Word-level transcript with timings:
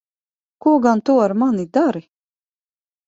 Ko 0.65 0.71
gan 0.85 0.99
tu 1.05 1.13
ar 1.25 1.31
mani 1.41 1.65
dari? 1.75 2.03